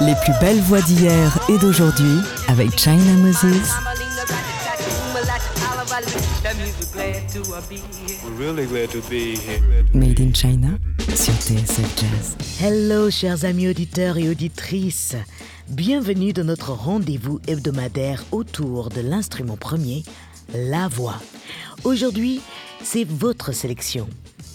[0.00, 3.42] Les plus belles voix d'hier et d'aujourd'hui avec China Moses.
[9.92, 10.68] Made in China
[11.14, 12.62] sur TSF Jazz.
[12.62, 15.16] Hello chers amis auditeurs et auditrices.
[15.68, 20.02] Bienvenue dans notre rendez-vous hebdomadaire autour de l'instrument premier
[20.50, 21.16] la Voix.
[21.84, 22.40] Aujourd'hui,
[22.82, 24.08] c'est votre sélection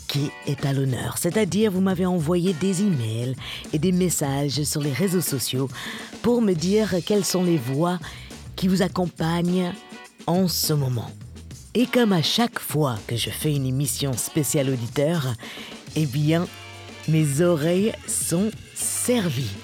[0.07, 3.35] qui est à l'honneur, c'est-à-dire vous m'avez envoyé des emails
[3.73, 5.69] et des messages sur les réseaux sociaux
[6.21, 7.99] pour me dire quelles sont les voix
[8.55, 9.73] qui vous accompagnent
[10.25, 11.11] en ce moment.
[11.73, 15.35] Et comme à chaque fois que je fais une émission spéciale auditeur,
[15.95, 16.47] eh bien,
[17.09, 19.55] mes oreilles sont servies.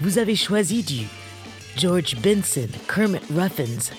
[0.00, 1.06] Vous avez choisi du
[1.76, 3.92] George Benson, Kermit Ruffins,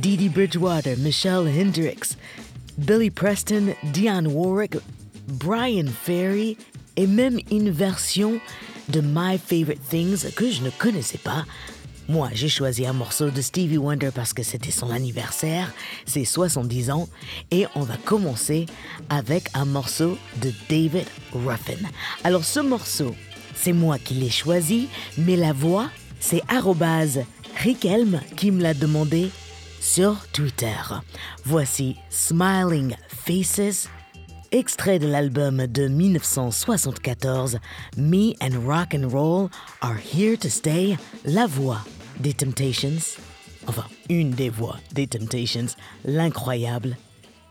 [0.00, 2.16] Didi Bridgewater, Michelle Hendricks,
[2.84, 4.76] Billy Preston, Dionne Warwick,
[5.28, 6.58] Brian Ferry
[6.96, 8.40] et même une version
[8.88, 11.44] de My Favorite Things que je ne connaissais pas.
[12.08, 15.72] Moi, j'ai choisi un morceau de Stevie Wonder parce que c'était son anniversaire,
[16.04, 17.08] ses 70 ans,
[17.50, 18.66] et on va commencer
[19.08, 21.82] avec un morceau de David Ruffin.
[22.22, 23.14] Alors ce morceau,
[23.54, 24.88] c'est moi qui l'ai choisi,
[25.18, 26.42] mais la voix, c'est
[27.62, 29.30] Rick Helm qui me l'a demandé
[29.80, 30.76] sur Twitter.
[31.44, 33.88] Voici Smiling Faces,
[34.52, 37.58] extrait de l'album de 1974
[37.96, 39.48] Me and Rock and Roll
[39.80, 41.80] Are Here to Stay, la voix
[42.20, 43.16] des Temptations,
[43.66, 45.66] enfin une des voix des Temptations,
[46.04, 46.96] l'incroyable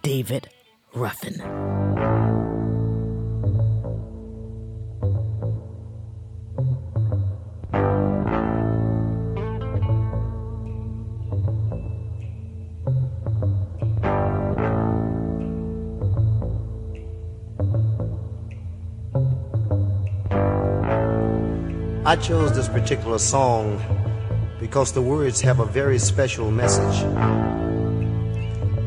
[0.04, 0.48] David
[0.94, 1.85] Ruffin.
[22.16, 23.76] I chose this particular song
[24.58, 27.04] because the words have a very special message.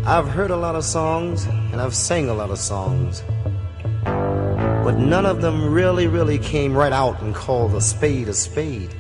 [0.07, 3.23] I've heard a lot of songs and I've sang a lot of songs,
[4.03, 8.95] but none of them really, really came right out and called a spade a spade.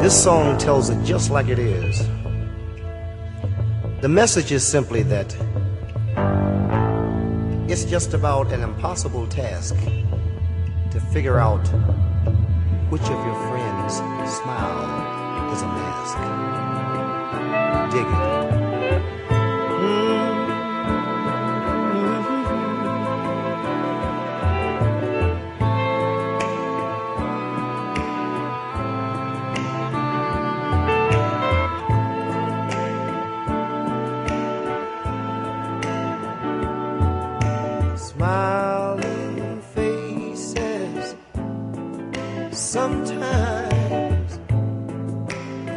[0.00, 1.98] This song tells it just like it is.
[4.00, 5.36] The message is simply that
[7.70, 9.74] it's just about an impossible task
[10.92, 11.62] to figure out
[12.90, 16.18] which of your friends' smile is a mask?
[17.92, 18.10] Dig it.
[38.00, 38.69] smile.
[42.80, 44.30] sometimes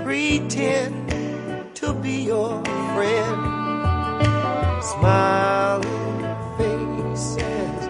[0.06, 0.96] pretend
[1.75, 2.64] to be your
[2.96, 3.41] friend.
[4.91, 6.18] Smiling
[6.58, 7.81] faces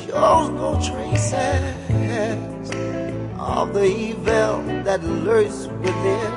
[0.00, 2.68] shows no traces
[3.38, 4.54] of the evil
[4.86, 6.31] that lurks within.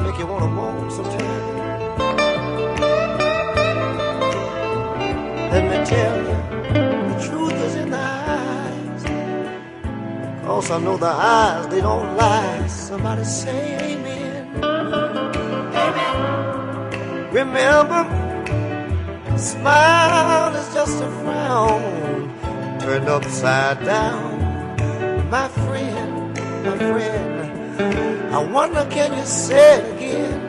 [0.04, 1.58] Make you wanna moan sometimes.
[5.54, 6.38] Let me tell you,
[7.10, 7.98] the truth is in the
[8.56, 9.04] eyes.
[10.46, 12.68] Cause I know the eyes, they don't lie.
[12.68, 13.83] Somebody say it.
[17.46, 18.02] Remember,
[19.38, 21.84] smile is just a frown
[22.80, 24.40] turned upside down.
[25.30, 26.30] My friend,
[26.64, 30.40] my friend, I wonder can you say it again?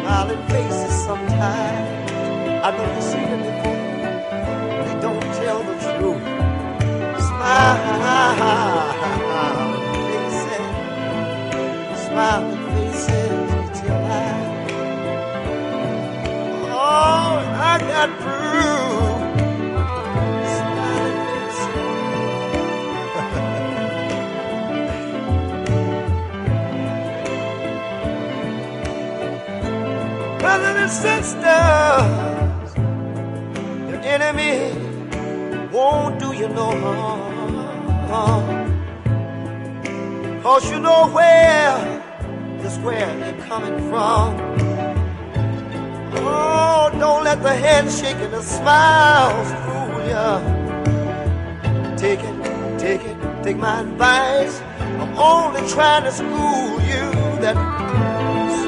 [0.02, 1.88] smiling faces sometimes.
[2.66, 3.80] I know you see them before.
[4.86, 6.22] They don't tell the truth.
[7.28, 7.80] Smile,
[10.34, 10.68] faces.
[12.08, 12.45] Smile.
[30.88, 31.44] sisters.
[32.76, 34.72] Your enemy
[35.72, 36.70] won't do you no
[38.08, 38.82] harm.
[40.42, 42.02] Cause you know where
[42.62, 44.38] just where they're coming from.
[46.18, 50.14] Oh, don't let the handshake and the smiles fool you.
[51.96, 54.60] Take it, take it, take my advice.
[55.00, 57.12] I'm only trying to school you
[57.42, 57.56] that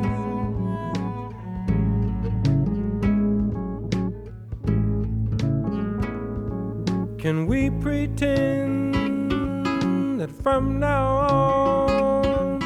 [7.22, 12.58] Can we pretend that from now on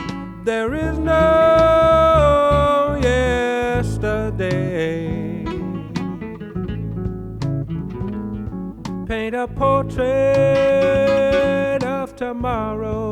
[0.46, 5.04] there is no yesterday?
[9.06, 13.10] Paint a portrait of tomorrow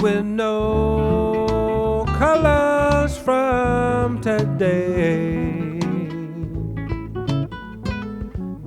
[0.00, 5.33] with no colors from today.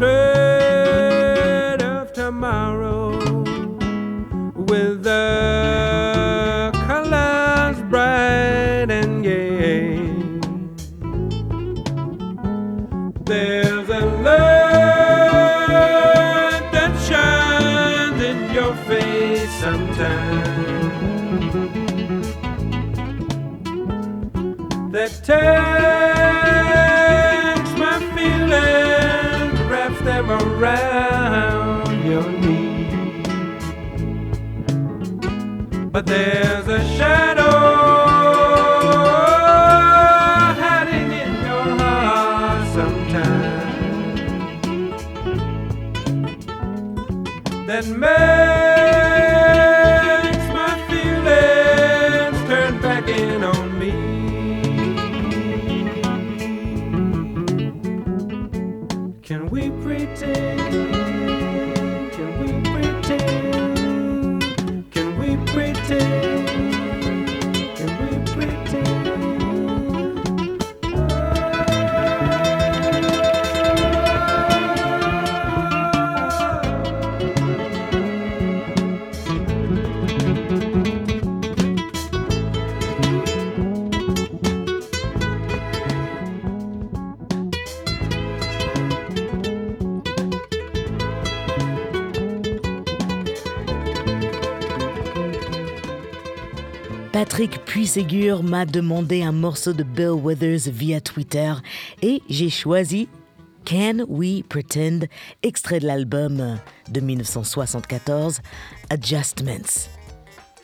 [0.00, 0.79] Shame.
[97.90, 101.52] Ségur m'a demandé un morceau de Bill Withers via Twitter
[102.02, 103.08] et j'ai choisi
[103.68, 105.08] Can We Pretend,
[105.42, 106.60] extrait de l'album
[106.92, 108.42] de 1974,
[108.90, 109.88] Adjustments.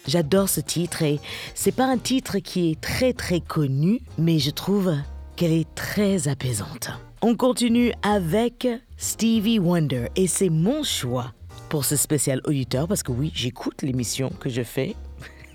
[0.06, 1.18] J'adore ce titre et
[1.56, 4.92] c'est pas un titre qui est très très connu, mais je trouve
[5.34, 6.92] qu'elle est très apaisante.
[7.22, 8.68] On continue avec
[8.98, 11.32] Stevie Wonder et c'est mon choix
[11.70, 14.94] pour ce spécial auditeur parce que oui, j'écoute l'émission que je fais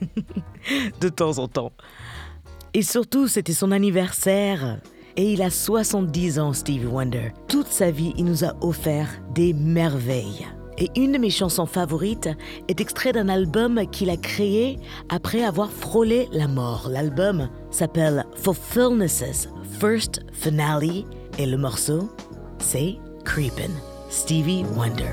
[1.01, 1.72] de temps en temps.
[2.74, 4.79] Et surtout, c'était son anniversaire.
[5.17, 7.31] Et il a 70 ans, Stevie Wonder.
[7.48, 10.48] Toute sa vie, il nous a offert des merveilles.
[10.77, 12.29] Et une de mes chansons favorites
[12.70, 14.79] est extraite d'un album qu'il a créé
[15.10, 16.88] après avoir frôlé la mort.
[16.89, 21.03] L'album s'appelle Fulfillness' First Finale
[21.38, 22.10] et le morceau,
[22.58, 23.72] c'est Creepin',
[24.10, 25.12] Stevie Wonder.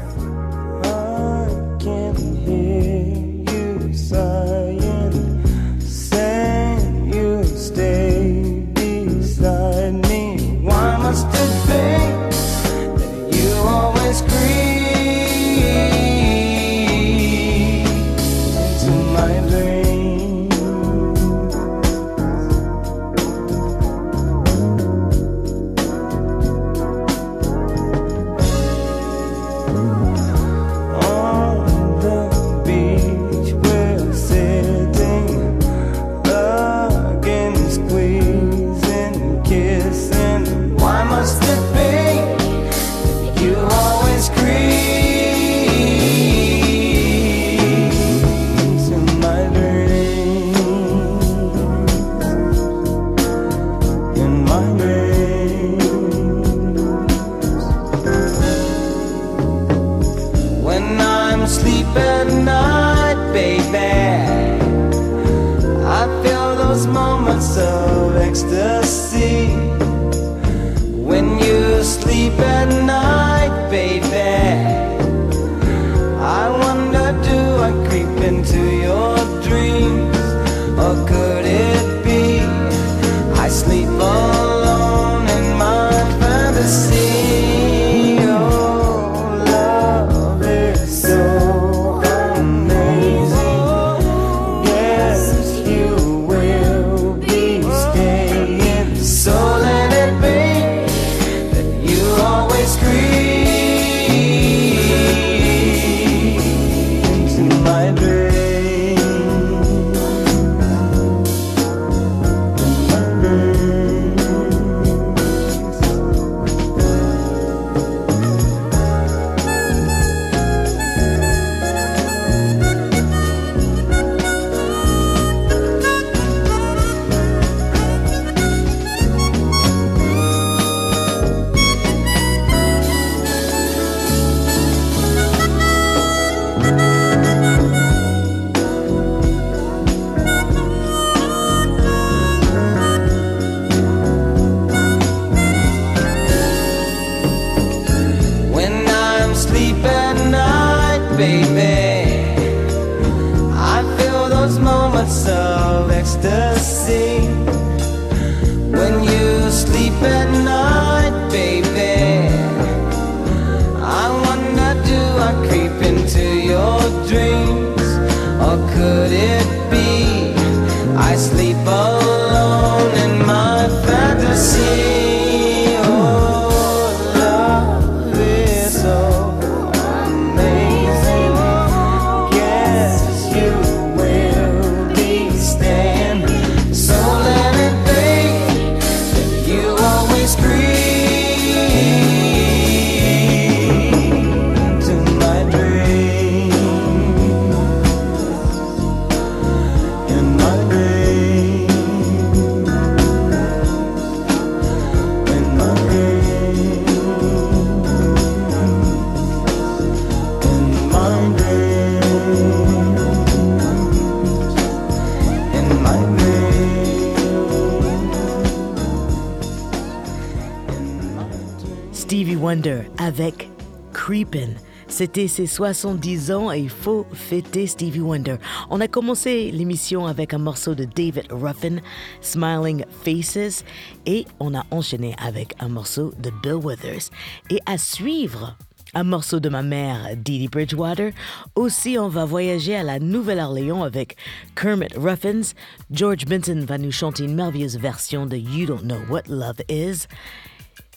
[224.98, 228.34] C'était ses 70 ans et il faut fêter Stevie Wonder.
[228.68, 231.76] On a commencé l'émission avec un morceau de David Ruffin,
[232.20, 233.64] Smiling Faces,
[234.06, 237.10] et on a enchaîné avec un morceau de Bill Withers.
[237.48, 238.56] Et à suivre,
[238.92, 241.12] un morceau de ma mère, Didi Bridgewater.
[241.54, 244.16] Aussi, on va voyager à la Nouvelle-Orléans avec
[244.56, 245.52] Kermit Ruffins.
[245.92, 250.08] George Benson va nous chanter une merveilleuse version de You Don't Know What Love Is.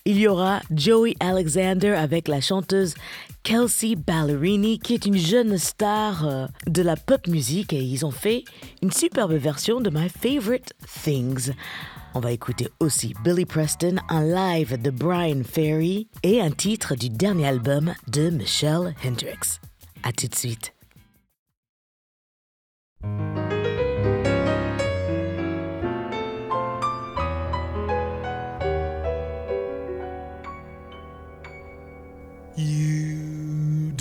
[0.03, 2.95] Il y aura Joey Alexander avec la chanteuse
[3.43, 8.11] Kelsey Ballerini, qui est une jeune star euh, de la pop musique, et ils ont
[8.11, 8.43] fait
[8.83, 11.51] une superbe version de My Favorite Things.
[12.13, 17.09] On va écouter aussi Billy Preston, un live de Brian Ferry et un titre du
[17.09, 19.59] dernier album de Michelle Hendricks.
[20.03, 20.73] À tout de suite.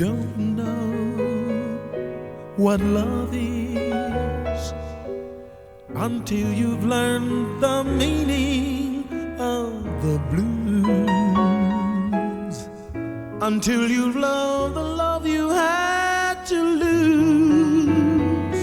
[0.00, 0.90] don't know
[2.56, 4.72] what love is
[6.04, 9.04] until you've learned the meaning
[9.38, 10.98] of the blues.
[13.48, 18.60] Until you've loved the love you had to lose,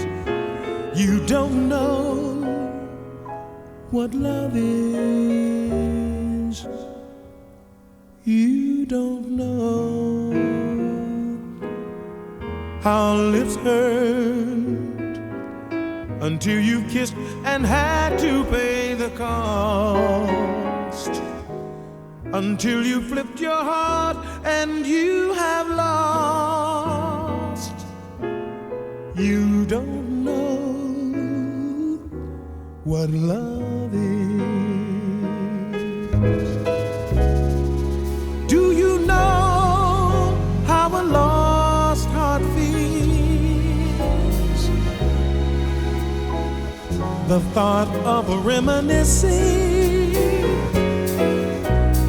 [0.98, 2.16] you don't know
[3.92, 6.66] what love is.
[8.24, 10.17] You don't know
[12.84, 15.16] our lips hurt
[16.20, 21.20] until you kissed and had to pay the cost.
[22.32, 27.72] Until you flipped your heart and you have lost.
[29.16, 30.56] You don't know
[32.84, 34.07] what love is.
[47.28, 49.36] the thought of reminiscing.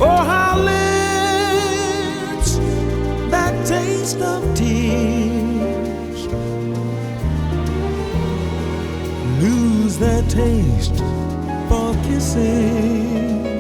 [0.01, 2.57] Oh, how lives
[3.29, 6.25] that taste of tears
[9.43, 10.95] lose their taste
[11.67, 13.58] for kissing.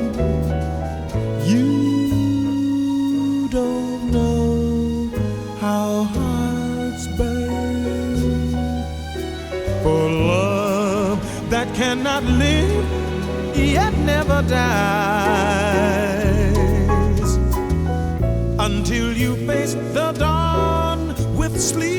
[11.79, 14.57] cannot live, yet never dies.
[18.67, 21.01] Until you face the dawn
[21.37, 21.98] with sleep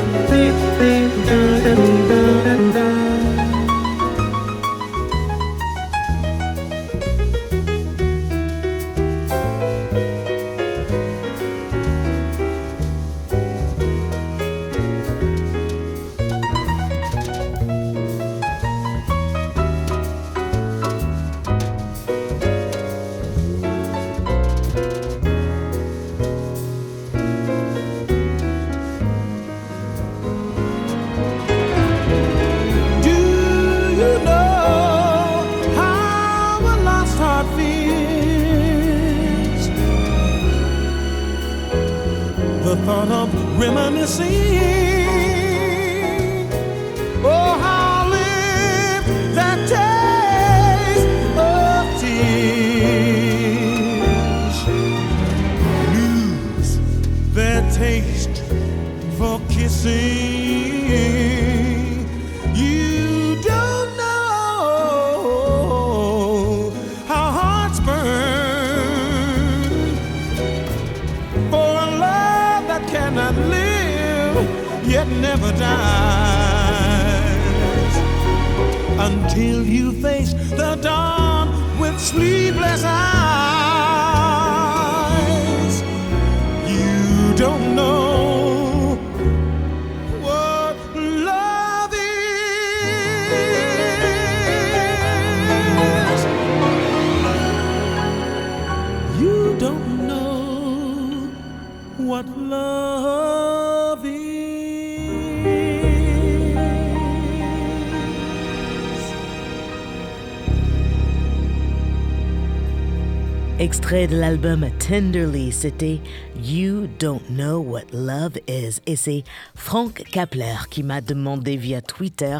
[113.91, 115.99] de l'album Tenderly, c'était
[116.41, 118.79] You Don't Know What Love Is.
[118.87, 119.23] Et c'est
[119.53, 122.37] Frank Kapler qui m'a demandé via Twitter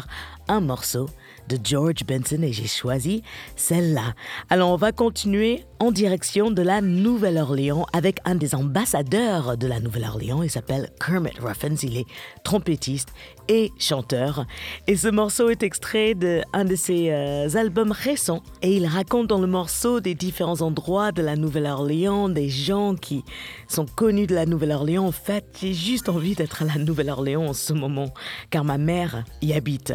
[0.48, 1.08] un morceau
[1.48, 3.22] de George Benson et j'ai choisi
[3.56, 4.14] celle-là.
[4.48, 9.80] Alors on va continuer en direction de la Nouvelle-Orléans avec un des ambassadeurs de la
[9.80, 10.42] Nouvelle-Orléans.
[10.44, 11.74] Il s'appelle Kermit Ruffins.
[11.82, 12.06] Il est
[12.44, 13.08] trompettiste
[13.48, 14.46] et chanteur.
[14.86, 18.42] Et ce morceau est extrait d'un de, ses euh, albums récents.
[18.62, 23.24] Et il raconte dans le morceau des différents endroits de la Nouvelle-Orléans, des gens qui
[23.66, 25.06] sont connus de la Nouvelle-Orléans.
[25.08, 28.14] En fait, j'ai juste envie d'être à la Nouvelle-Orléans en ce moment,
[28.50, 29.92] car ma mère y habite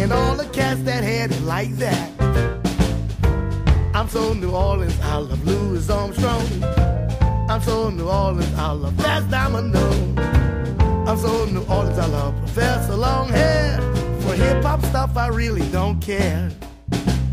[0.00, 2.06] and all the cats that had it like that.
[3.94, 6.46] I'm so New Orleans, I love Louis Armstrong.
[7.50, 9.86] I'm so New Orleans, I love Fast Domino.
[11.06, 13.68] I'm so New Orleans, I love Professor Longhair.
[14.22, 16.48] For hip hop stuff, I really don't care.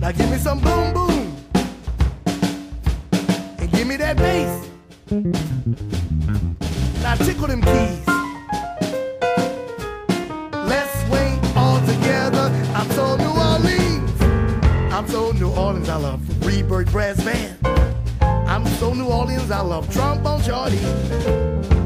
[0.01, 1.27] Now give me some boom boom.
[3.60, 5.48] And give me that bass
[7.25, 8.03] tickle them keys.
[10.69, 12.47] Let's swing all together.
[12.73, 14.21] I'm so New Orleans.
[14.93, 15.89] I'm so New Orleans.
[15.89, 17.58] I love Rebirth Brass Band.
[18.23, 19.51] I'm so New Orleans.
[19.51, 20.77] I love trombone Charlie.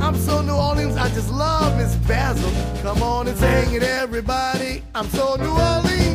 [0.02, 0.98] I'm so New Orleans.
[0.98, 2.52] I just love Miss Basil.
[2.82, 4.84] Come on and sing it, everybody.
[4.96, 6.13] I'm so New Orleans.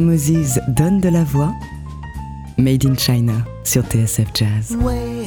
[0.00, 1.52] Moses donne de la voix.
[2.58, 4.76] Made in China sur TSF Jazz.
[4.78, 5.26] Where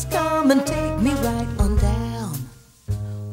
[0.00, 2.34] Please come and take me right on down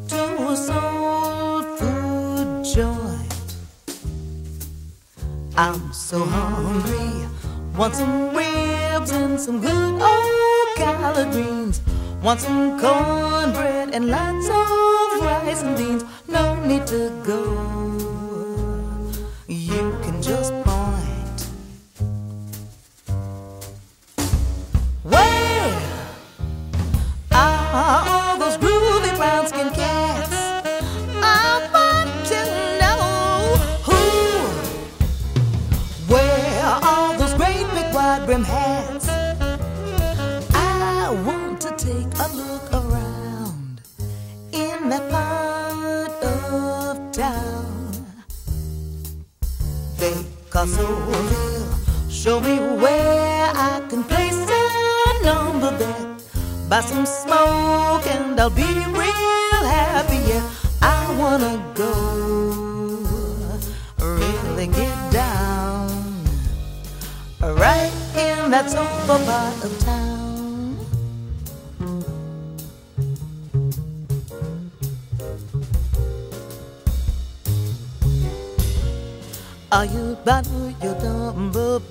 [0.08, 3.56] to a soul food joint.
[5.56, 7.30] I'm so hungry,
[7.78, 11.82] want some ribs and some good old collard greens.
[12.23, 16.04] Want some cornbread and lots of rice and beans.
[16.28, 18.13] No need to go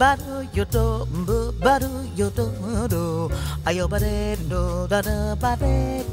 [0.04, 0.86] baru yodo
[1.18, 2.46] mbu baru yodo
[2.92, 3.02] do
[3.68, 4.14] ayo bare
[4.50, 4.62] do
[4.92, 6.04] da da bare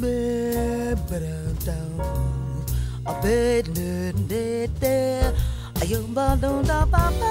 [0.00, 0.16] be
[1.08, 2.00] bara down
[3.04, 3.64] a bed
[4.30, 4.96] de de
[5.82, 7.30] ayo ba do da ba ba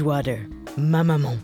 [0.00, 0.38] Water,
[0.78, 1.36] ma maman.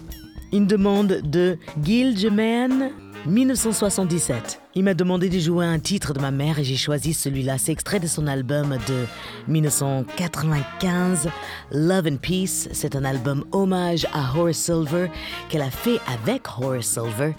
[0.52, 2.90] Une demande de Gilgeman
[3.26, 4.61] 1977.
[4.74, 7.58] Il m'a demandé de jouer un titre de ma mère et j'ai choisi celui-là.
[7.58, 9.04] C'est extrait de son album de
[9.48, 11.28] 1995,
[11.72, 12.68] Love and Peace.
[12.72, 15.08] C'est un album hommage à Horace Silver
[15.50, 17.32] qu'elle a fait avec Horace Silver.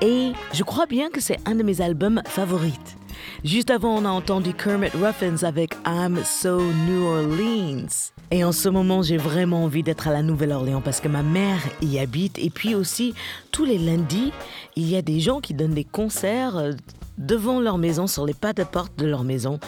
[0.00, 2.96] Et je crois bien que c'est un de mes albums favorites.
[3.44, 8.12] Juste avant, on a entendu Kermit Ruffins avec I'm So New Orleans.
[8.34, 11.60] Et en ce moment, j'ai vraiment envie d'être à la Nouvelle-Orléans parce que ma mère
[11.82, 12.38] y habite.
[12.38, 13.12] Et puis aussi,
[13.50, 14.32] tous les lundis,
[14.74, 16.72] il y a des gens qui donnent des concerts euh,
[17.18, 19.60] devant leur maison, sur les pas de porte de leur maison.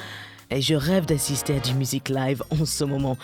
[0.50, 3.18] Et je rêve d'assister à du musique live en ce moment.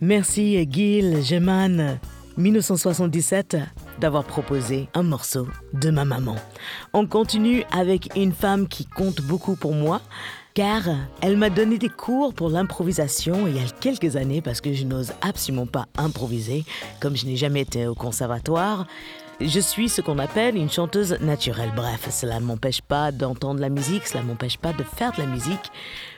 [0.00, 1.98] Merci Gil, Geman,
[2.38, 3.58] 1977
[4.00, 6.36] d'avoir proposé un morceau de ma maman.
[6.94, 10.00] On continue avec une femme qui compte beaucoup pour moi
[10.54, 10.82] car
[11.20, 14.84] elle m'a donné des cours pour l'improvisation il y a quelques années parce que je
[14.84, 16.64] n'ose absolument pas improviser,
[17.00, 18.86] comme je n'ai jamais été au conservatoire.
[19.40, 21.72] Je suis ce qu'on appelle une chanteuse naturelle.
[21.74, 25.22] Bref, cela ne m'empêche pas d'entendre la musique, cela ne m'empêche pas de faire de
[25.22, 25.72] la musique.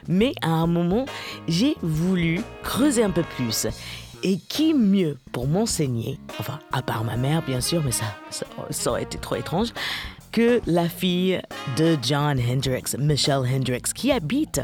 [0.07, 1.07] Mais à un moment,
[1.49, 3.67] j'ai voulu creuser un peu plus.
[4.23, 8.45] Et qui mieux pour m'enseigner, enfin, à part ma mère, bien sûr, mais ça, ça,
[8.71, 9.69] ça aurait été trop étrange,
[10.37, 11.41] que la fille
[11.79, 14.61] de John Hendrix, Michelle Hendrix, qui habite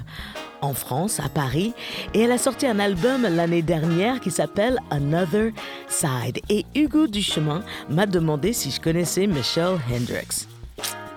[0.60, 1.72] en France, à Paris,
[2.12, 5.50] et elle a sorti un album l'année dernière qui s'appelle Another
[5.88, 6.40] Side.
[6.50, 10.46] Et Hugo Duchemin m'a demandé si je connaissais Michelle Hendrix.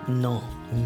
[0.08, 0.40] Non,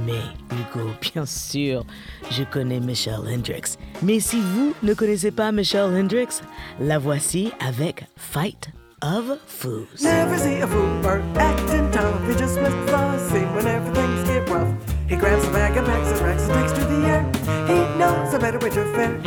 [0.04, 0.18] mais
[0.50, 1.84] Hugo, bien sûr,
[2.28, 3.76] je connais Michelle Hendrix.
[4.02, 6.40] Mais si vous ne connaissez pas Michelle Hendrix,
[6.80, 8.70] la voici avec Fight
[9.02, 10.02] of Foos.
[10.02, 12.20] Never see a foober acting tough.
[12.28, 14.70] He just missed the scene whenever things get rough.
[15.08, 17.22] He grabs a bag and packs and racks and takes to the air.
[17.66, 19.18] He knows a better way to fare.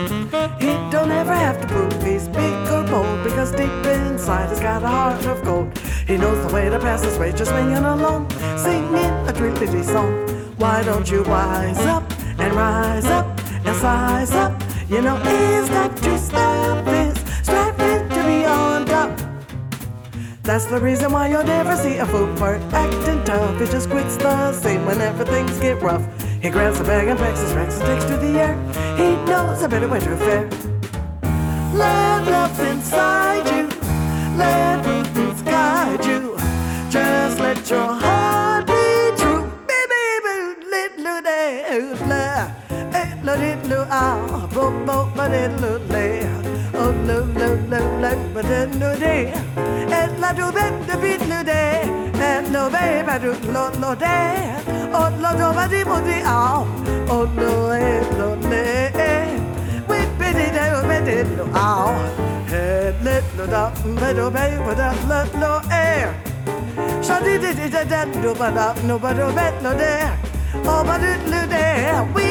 [0.60, 4.84] He don't ever have to prove he's big or bold because deep inside he's got
[4.84, 5.78] a heart of gold.
[6.08, 8.94] He knows the way to pass his way just swinging along, singing
[9.28, 10.14] a trilly song.
[10.58, 12.04] Why don't you wise up
[12.38, 13.26] and rise up
[13.66, 14.62] and size up?
[14.90, 17.23] You know it's time to stop this.
[20.44, 23.62] That's the reason why you'll never see a fool for acting tough.
[23.62, 26.06] It just quits the same whenever things get rough.
[26.42, 28.56] He grabs a bag and packs his racks and takes to the air.
[28.98, 30.50] He knows a better way to fare.
[31.74, 33.70] Let love inside you,
[34.38, 36.36] let movements guide you.
[36.92, 38.84] Just let your heart be
[39.16, 39.44] true.
[39.66, 41.66] Baby, little day,
[42.06, 43.26] little
[43.70, 46.28] little ah, bo bo, little day,
[46.74, 49.93] oh, little, little, little, little day
[50.24, 51.78] la do ben de bit no day
[52.28, 54.36] and no babe I do no lo day
[54.98, 56.60] oh lo do ba di mo di ow
[57.16, 57.54] oh lo
[57.86, 58.64] eh lo ne
[59.90, 61.90] we bit it oh bit it lo ow
[62.52, 63.64] head let no da
[64.02, 65.52] ba do ba ba da la no
[65.86, 66.10] air
[67.06, 70.12] Shadi di di da da do ba da no ba do bet no there
[70.72, 72.26] Oh, but it lo there, we,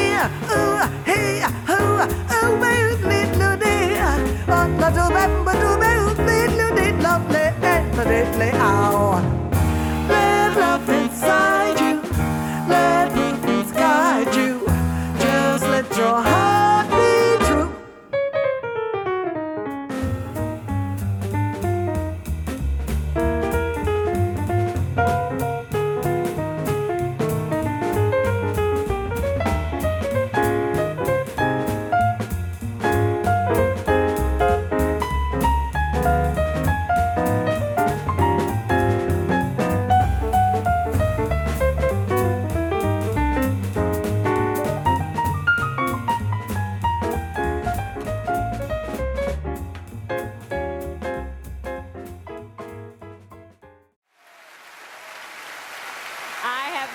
[0.55, 1.35] ooh, hey,
[1.69, 1.99] ooh
[2.35, 2.71] oh, we
[3.09, 4.13] little there.
[4.53, 7.23] Oh, but do bet, but do bet, little did love
[7.95, 8.73] เสด็จเลยเอา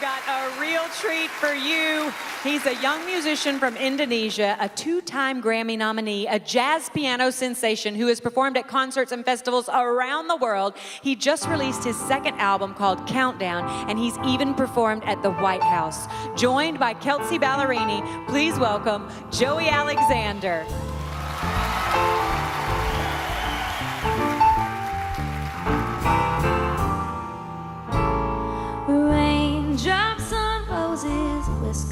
[0.01, 2.13] I've got a real treat for you.
[2.45, 7.97] He's a young musician from Indonesia, a two time Grammy nominee, a jazz piano sensation
[7.97, 10.75] who has performed at concerts and festivals around the world.
[11.03, 15.65] He just released his second album called Countdown, and he's even performed at the White
[15.65, 16.07] House.
[16.41, 20.65] Joined by Kelsey Ballerini, please welcome Joey Alexander.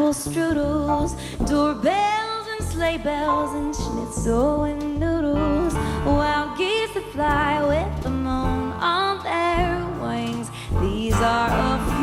[0.00, 1.10] apple strudels,
[1.46, 5.74] doorbells and sleigh bells, and schnitzel and noodles.
[6.06, 9.70] Wild geese that fly with the moon on their
[10.02, 10.48] wings.
[10.80, 11.99] These are a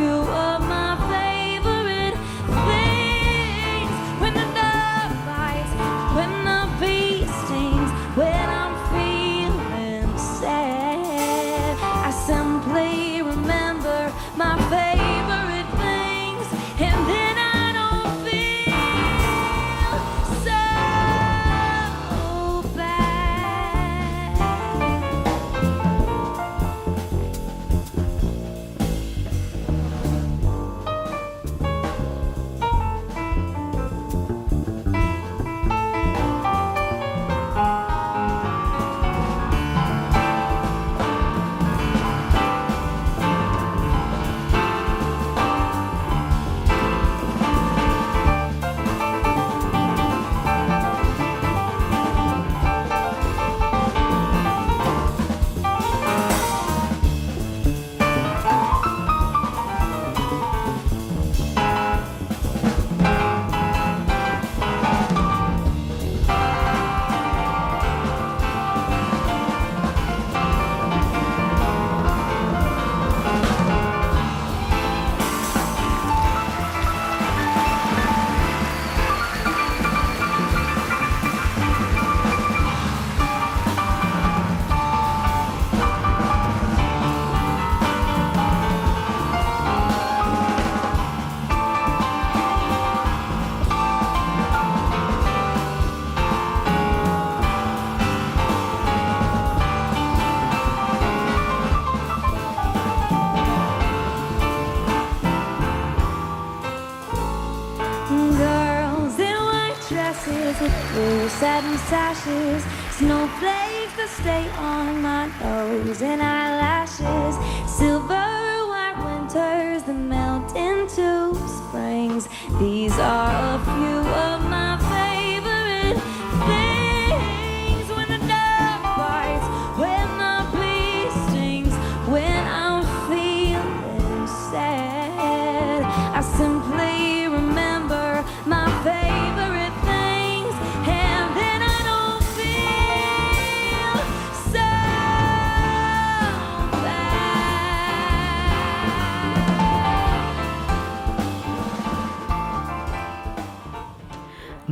[111.58, 112.64] satin sashes,
[112.98, 117.34] snowflakes that stay on my nose and eyelashes,
[117.68, 122.28] silver white winters that melt into springs.
[122.60, 123.97] These are a few.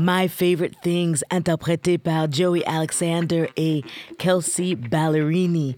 [0.08, 3.82] My Favorite Things, interprété par Joey Alexander et
[4.20, 5.76] Kelsey Ballerini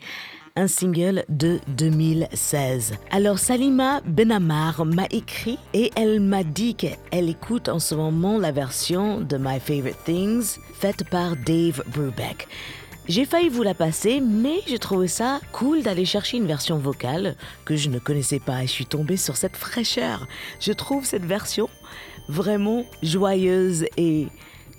[0.58, 2.96] un single de 2016.
[3.12, 8.52] Alors Salima Benamar m'a écrit et elle m'a dit qu'elle écoute en ce moment la
[8.52, 12.50] version de My Favorite Things faite par Dave Brubeck.
[13.08, 17.38] J'ai failli vous la passer, mais j'ai trouvé ça cool d'aller chercher une version vocale
[17.64, 20.28] que je ne connaissais pas et je suis tombée sur cette fraîcheur.
[20.60, 21.70] Je trouve cette version
[22.30, 24.28] vraiment joyeuse et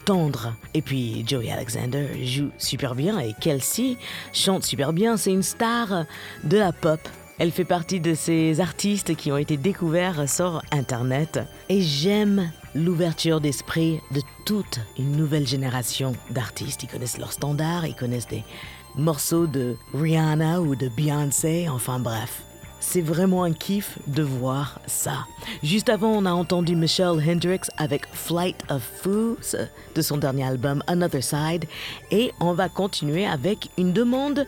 [0.05, 0.55] tendre.
[0.75, 3.97] Et puis Joey Alexander joue super bien et Kelsey
[4.33, 5.17] chante super bien.
[5.17, 6.05] C'est une star
[6.45, 7.01] de la pop.
[7.41, 11.39] Elle fait partie de ces artistes qui ont été découverts sur Internet.
[11.69, 16.83] Et j'aime l'ouverture d'esprit de toute une nouvelle génération d'artistes.
[16.83, 18.43] Ils connaissent leurs standards, ils connaissent des
[18.97, 22.43] morceaux de Rihanna ou de Beyoncé, enfin bref.
[22.81, 25.25] C'est vraiment un kiff de voir ça.
[25.63, 29.37] Juste avant, on a entendu Michelle Hendricks avec Flight of Fools
[29.95, 31.65] de son dernier album Another Side.
[32.11, 34.47] Et on va continuer avec une demande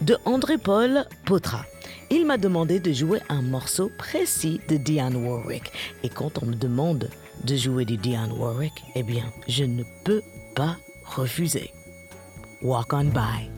[0.00, 1.64] de André-Paul Potra.
[2.10, 5.70] Il m'a demandé de jouer un morceau précis de Diane Warwick.
[6.02, 7.08] Et quand on me demande
[7.44, 10.22] de jouer du Diane Warwick, eh bien, je ne peux
[10.54, 11.70] pas refuser.
[12.62, 13.50] Walk on by.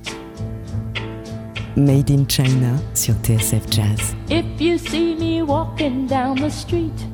[1.77, 4.15] Made in China sur TSF Jazz.
[4.29, 7.07] If you see me walking down the street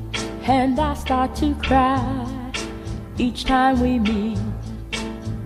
[0.47, 2.01] and I start to cry
[3.17, 4.39] each time we meet,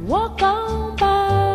[0.05, 1.48] walk on by.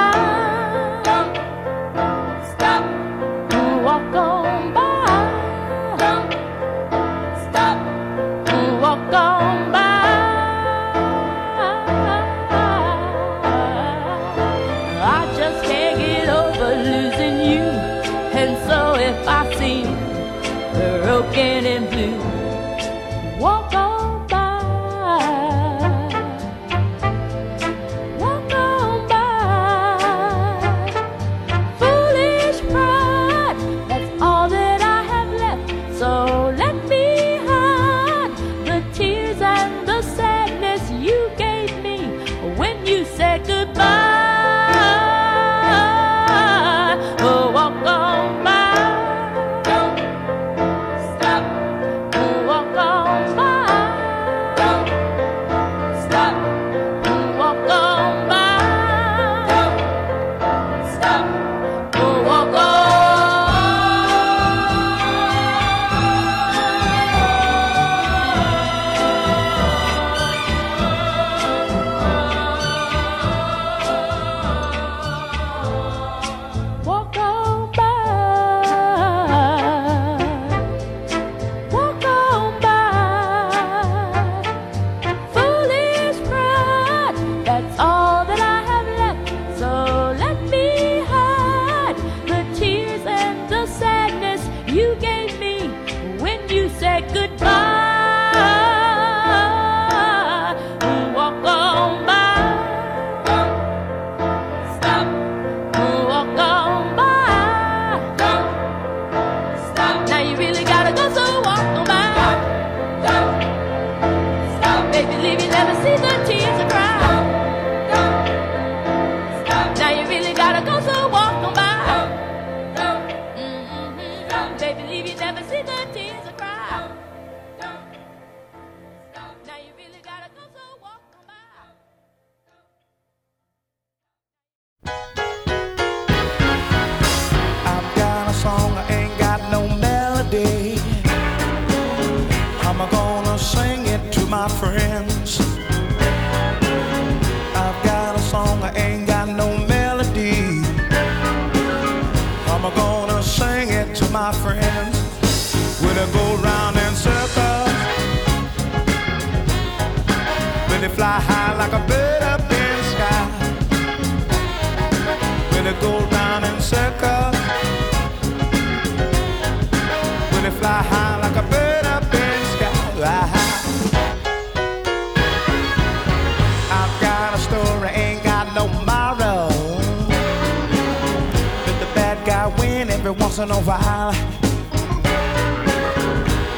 [183.36, 184.16] wasn't no violent.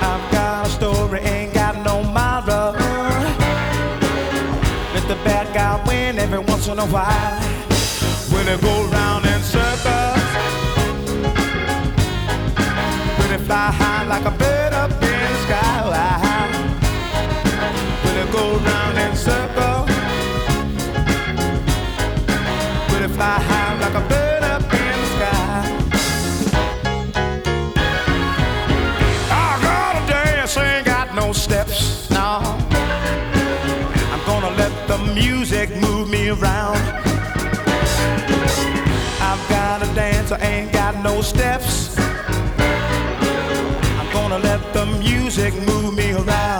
[0.02, 2.72] I've got a story, ain't got no model.
[4.94, 7.40] Let the bad guy win every once in a while.
[8.30, 9.24] When it go round
[35.14, 36.76] music move me around.
[39.20, 41.94] I've got to dance, I ain't got no steps.
[41.98, 46.55] I'm gonna let the music move me around.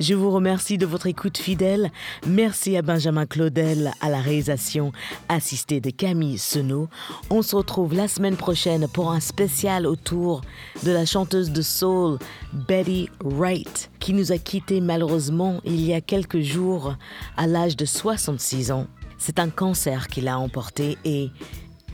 [0.00, 1.90] Je vous remercie de votre écoute fidèle.
[2.24, 4.92] Merci à Benjamin Claudel à la réalisation
[5.28, 6.88] assistée de Camille Senot.
[7.30, 10.42] On se retrouve la semaine prochaine pour un spécial autour
[10.84, 12.18] de la chanteuse de soul
[12.52, 16.94] Betty Wright qui nous a quittés malheureusement il y a quelques jours
[17.36, 18.86] à l'âge de 66 ans.
[19.18, 21.28] C'est un cancer qui l'a emporté et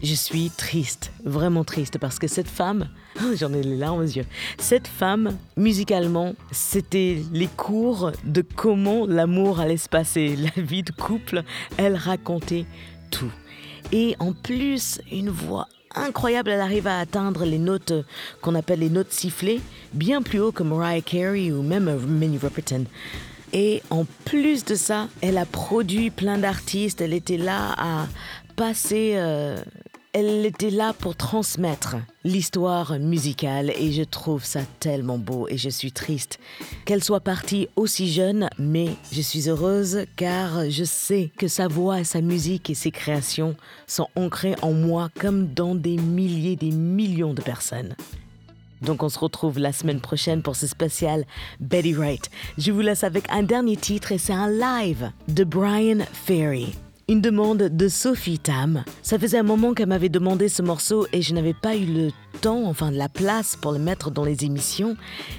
[0.03, 2.89] je suis triste, vraiment triste, parce que cette femme,
[3.23, 4.27] oh, j'en ai les larmes aux yeux,
[4.59, 10.91] cette femme, musicalement, c'était les cours de comment l'amour allait se passer, la vie de
[10.93, 11.43] couple,
[11.79, 12.67] elle racontait
[13.11, 13.33] tout.
[13.93, 17.93] Et en plus, une voix incroyable, elle arrive à atteindre les notes
[18.43, 19.61] qu'on appelle les notes sifflées,
[19.93, 22.85] bien plus haut que Mariah Carey ou même Minnie Riperton.
[23.53, 28.09] Et en plus de ça, elle a produit plein d'artistes, elle était là à
[28.55, 29.57] passé, euh,
[30.13, 35.69] elle était là pour transmettre l'histoire musicale et je trouve ça tellement beau et je
[35.69, 36.39] suis triste
[36.85, 42.01] qu'elle soit partie aussi jeune, mais je suis heureuse car je sais que sa voix,
[42.01, 46.71] et sa musique et ses créations sont ancrées en moi comme dans des milliers, des
[46.71, 47.97] millions de personnes.
[48.83, 51.25] Donc on se retrouve la semaine prochaine pour ce spécial
[51.59, 52.31] Betty Wright.
[52.59, 56.75] Je vous laisse avec un dernier titre et c'est un live de Brian Ferry.
[57.07, 58.83] Une demande de Sophie Tam.
[59.03, 62.11] Ça faisait un moment qu'elle m'avait demandé ce morceau et je n'avais pas eu le
[62.41, 64.97] temps, enfin de la place pour le mettre dans les émissions.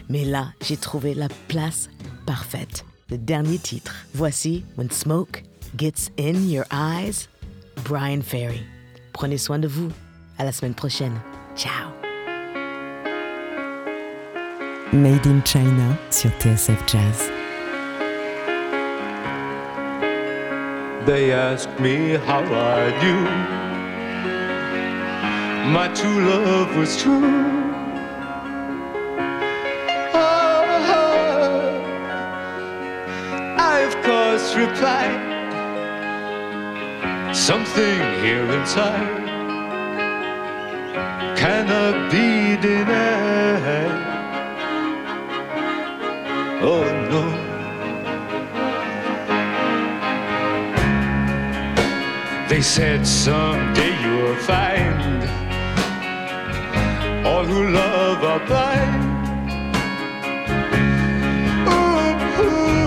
[0.07, 1.89] Mais là, j'ai trouvé la place
[2.27, 2.85] parfaite.
[3.09, 3.95] Le dernier titre.
[4.13, 5.41] Voici When Smoke
[5.75, 7.29] Gets In Your Eyes,
[7.89, 8.61] Brian Ferry.
[9.13, 9.89] Prenez soin de vous.
[10.37, 11.13] À la semaine prochaine.
[11.55, 11.71] Ciao.
[14.93, 17.27] Made in China sur TSF Jazz.
[21.05, 22.41] They asked me how
[22.83, 23.29] I knew
[25.71, 27.45] my true love was true.
[30.13, 30.65] Oh,
[33.71, 35.21] I, of course, replied
[37.35, 39.21] something here inside
[41.37, 44.01] cannot be denied.
[46.63, 46.94] Oh,
[52.65, 55.21] said someday you'll find
[57.25, 59.03] all who love are blind.
[61.71, 62.85] Ooh,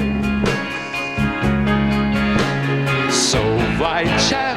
[3.10, 3.40] So
[3.82, 4.49] why child?